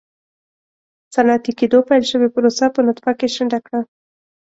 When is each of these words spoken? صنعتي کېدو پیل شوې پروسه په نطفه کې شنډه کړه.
صنعتي 1.13 1.51
کېدو 1.59 1.79
پیل 1.87 2.03
شوې 2.11 2.27
پروسه 2.35 2.65
په 2.75 2.79
نطفه 2.87 3.11
کې 3.19 3.27
شنډه 3.35 3.59
کړه. 3.65 3.79